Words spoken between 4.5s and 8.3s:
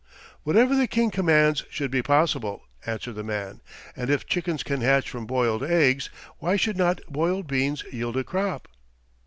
can hatch from boiled eggs why should not boiled beans yield a